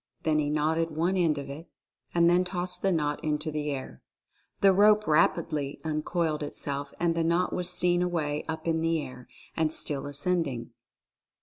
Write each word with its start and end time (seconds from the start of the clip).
Then 0.23 0.39
he 0.39 0.49
knotted 0.49 0.89
one 0.89 1.15
end 1.15 1.37
of 1.37 1.47
it 1.47 1.69
and 2.11 2.27
then 2.27 2.43
tossed 2.43 2.81
the 2.81 2.91
knot 2.91 3.23
into 3.23 3.51
the 3.51 3.69
air. 3.69 4.01
The 4.61 4.73
rope 4.73 5.05
rapidly 5.05 5.79
uncoiled 5.83 6.41
itself, 6.41 6.91
and 6.99 7.13
the 7.13 7.23
knot 7.23 7.53
was 7.53 7.69
seen 7.69 8.01
away 8.01 8.43
up 8.47 8.67
in 8.67 8.81
the 8.81 8.99
air, 8.99 9.27
and 9.55 9.71
still 9.71 10.07
ascending. 10.07 10.71